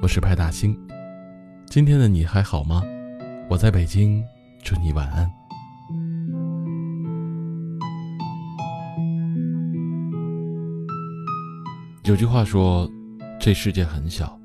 [0.00, 0.78] 我是派大星。
[1.66, 2.82] 今天的你还好吗？
[3.50, 4.24] 我在北京，
[4.62, 5.28] 祝你晚安。
[12.04, 12.88] 有句话说，
[13.40, 14.38] 这世界很小，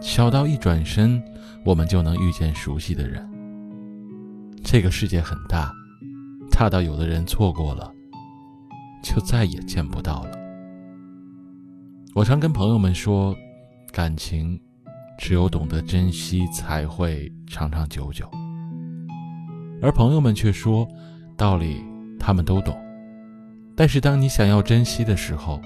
[0.00, 1.22] 小到一转身，
[1.66, 3.28] 我们就能遇见熟悉的人。
[4.64, 5.70] 这个世界很大，
[6.50, 7.92] 大到有的人错过了，
[9.02, 10.30] 就再也见不到了。
[12.14, 13.36] 我常跟朋友们说，
[13.92, 14.58] 感情。
[15.18, 18.28] 只有懂得珍惜，才会长长久久。
[19.80, 20.88] 而朋友们却说，
[21.36, 21.84] 道理
[22.18, 22.76] 他们都懂，
[23.76, 25.60] 但是当你想要珍惜的时候，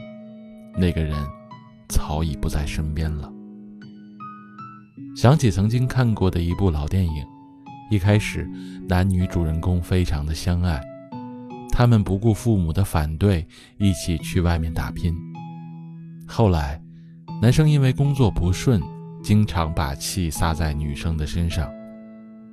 [0.77, 1.17] 那个人
[1.89, 3.33] 早已不在身边了。
[5.17, 7.25] 想起曾经看过的一部老电影，
[7.91, 8.47] 一开始
[8.87, 10.83] 男女主人公非常的相爱，
[11.71, 13.47] 他们不顾父母的反对，
[13.79, 15.15] 一起去外面打拼。
[16.27, 16.83] 后来，
[17.41, 18.81] 男生因为工作不顺。
[19.23, 21.69] 经常把气撒在女生的身上，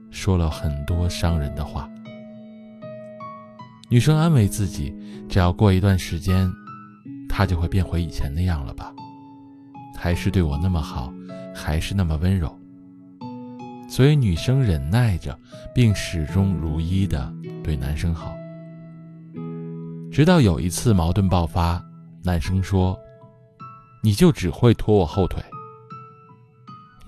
[0.10, 1.88] 说了很多伤人的话。
[3.90, 4.92] 女生安慰自己，
[5.30, 6.52] 只要过一段时间，
[7.30, 8.92] 他就会变回以前那样了吧？
[9.96, 11.14] 还是对我那么好，
[11.54, 12.52] 还是那么温柔。
[13.88, 15.38] 所以女生忍耐着，
[15.76, 17.32] 并始终如一的
[17.64, 18.34] 对男生好。
[20.12, 21.80] 直到有一次矛盾爆发，
[22.24, 22.98] 男生说
[24.04, 25.44] ：“你就只会拖我后腿。”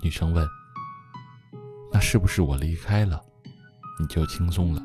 [0.00, 0.46] 女生问
[1.92, 3.22] ：“那是不是我离开了，
[4.00, 4.82] 你就轻松了？”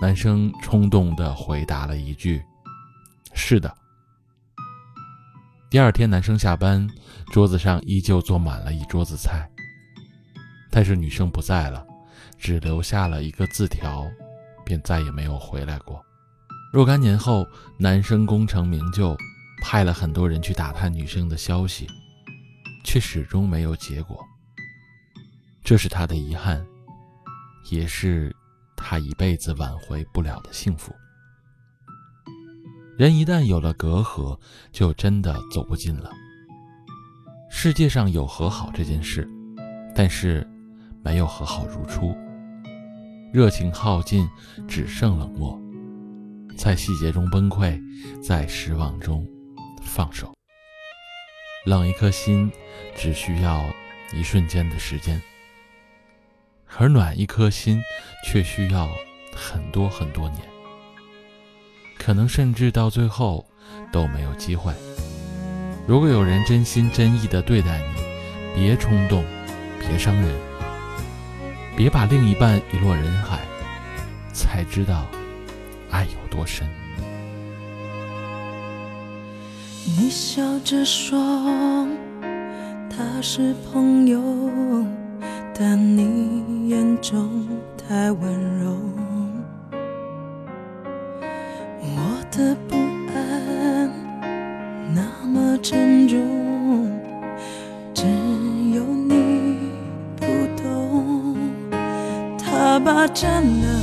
[0.00, 2.42] 男生冲动地回答了一句
[3.34, 3.74] ：“是的。”
[5.68, 6.88] 第二天，男生下班，
[7.32, 9.50] 桌子上依旧坐满了一桌子菜，
[10.70, 11.84] 但是女生不在了，
[12.38, 14.06] 只留下了一个字条，
[14.64, 16.02] 便再也没有回来过。
[16.72, 17.46] 若干年后，
[17.78, 19.16] 男生功成名就，
[19.60, 21.86] 派了很多人去打探女生的消息。
[22.84, 24.24] 却始终没有结果，
[25.62, 26.64] 这是他的遗憾，
[27.70, 28.34] 也是
[28.74, 30.94] 他一辈子挽回不了的幸福。
[32.96, 34.38] 人一旦有了隔阂，
[34.72, 36.10] 就真的走不近了。
[37.50, 39.28] 世界上有和好这件事，
[39.94, 40.48] 但是
[41.04, 42.16] 没有和好如初。
[43.34, 44.26] 热情耗尽，
[44.66, 45.60] 只剩冷漠，
[46.56, 47.78] 在细节中崩溃，
[48.22, 49.28] 在失望中
[49.88, 50.32] 放手。
[51.64, 52.52] 冷一颗心，
[52.94, 53.64] 只需要
[54.12, 55.20] 一瞬间的时间；
[56.76, 57.82] 而暖一颗心，
[58.24, 58.88] 却需要
[59.34, 60.42] 很多很多年，
[61.98, 63.44] 可能甚至到最后
[63.92, 64.72] 都没有机会。
[65.86, 67.80] 如果有人真心真意的对待
[68.54, 69.24] 你，别冲动，
[69.80, 70.34] 别伤人，
[71.76, 73.40] 别把另一半遗落人海，
[74.32, 75.06] 才知道
[75.90, 76.68] 爱有多深。
[79.86, 81.18] 你笑着说
[82.88, 84.20] 他是朋友，
[85.54, 87.46] 但你眼中
[87.76, 88.76] 太温柔。
[91.80, 92.76] 我的不
[93.14, 93.90] 安
[94.94, 96.18] 那么沉重，
[97.94, 98.04] 只
[98.74, 99.56] 有你
[100.16, 100.26] 不
[100.60, 101.36] 懂。
[102.38, 103.80] 他霸占了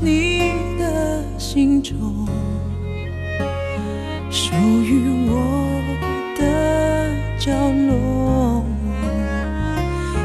[0.00, 1.96] 你的心中。
[4.58, 5.80] 属于我
[6.36, 6.42] 的
[7.38, 7.52] 角
[7.86, 8.64] 落，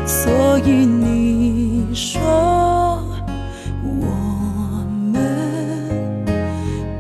[0.08, 2.20] 所以你说
[3.84, 4.08] 我
[5.14, 5.22] 们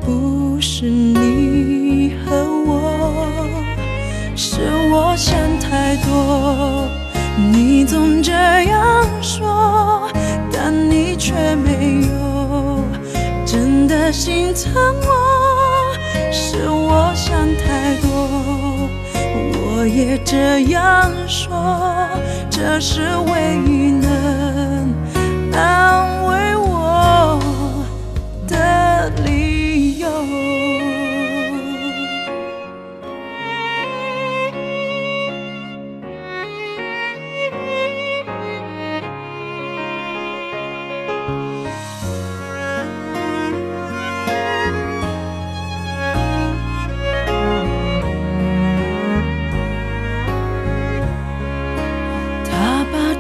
[0.01, 3.49] 不是你和我，
[4.35, 4.59] 是
[4.91, 6.87] 我想太多。
[7.51, 10.07] 你总这样说，
[10.51, 12.83] 但你却没有
[13.43, 14.71] 真的心疼
[15.07, 15.42] 我。
[16.31, 18.89] 是我想太多，
[19.59, 22.09] 我也这样说，
[22.49, 24.93] 这是唯一能
[25.53, 26.52] 安慰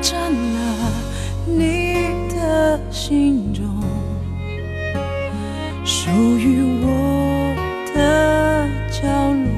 [0.03, 0.91] 占了
[1.45, 3.63] 你的心中
[5.85, 7.55] 属于我
[7.95, 9.07] 的角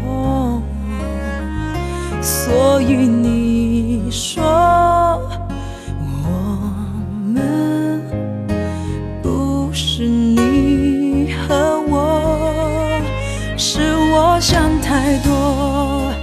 [0.06, 0.62] 落，
[2.22, 4.44] 所以你说
[6.00, 6.30] 我
[7.34, 8.00] 们
[9.24, 13.02] 不是你和我，
[13.58, 13.82] 是
[14.12, 16.14] 我想太多，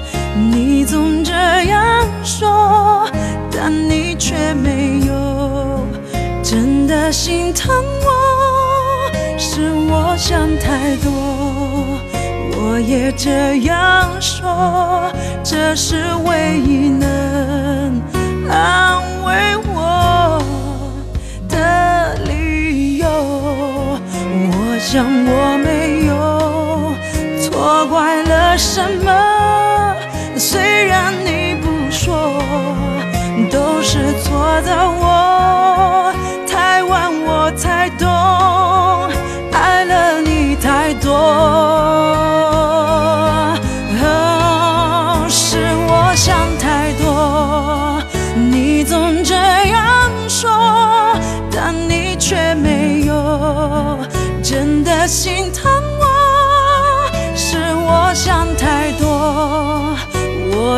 [0.52, 1.32] 你总这
[1.64, 3.08] 样说。
[3.54, 5.84] 但你却没有
[6.44, 7.74] 真的心疼
[8.04, 11.10] 我，是我想太多。
[12.54, 15.10] 我也这样说，
[15.42, 18.00] 这是唯一能
[18.48, 20.40] 安慰我
[21.48, 23.08] 的理由。
[23.08, 26.94] 我想我没有
[27.40, 29.10] 错怪了什么，
[33.84, 35.11] 是错的我，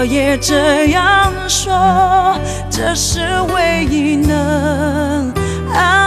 [0.04, 2.38] 也这样说
[2.70, 3.20] 这是
[3.54, 5.32] 唯一能
[5.72, 6.03] 安